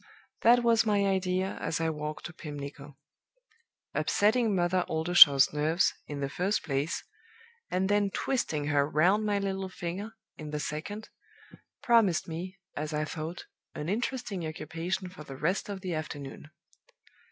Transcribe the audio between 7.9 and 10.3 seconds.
twisting her round my little finger,